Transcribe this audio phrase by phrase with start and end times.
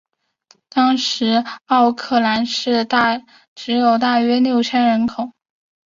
[0.67, 2.87] 当时奥克兰市
[3.53, 5.31] 只有大约六千人口。